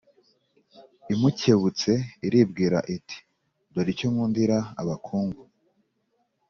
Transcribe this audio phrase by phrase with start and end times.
[1.13, 1.91] Imukebutse
[2.27, 3.17] iribwira, iti:
[3.73, 5.41] «Dore icyo nkundira abakungu